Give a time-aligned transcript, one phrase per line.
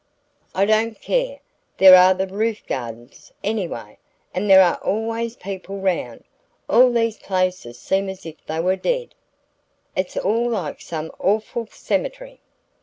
[0.55, 1.41] "I don't care
[1.77, 3.99] there are the roof gardens, anyway;
[4.33, 6.23] and there are always people round.
[6.67, 9.13] All these places seem as if they were dead.
[9.95, 12.39] It's all like some awful cemetery."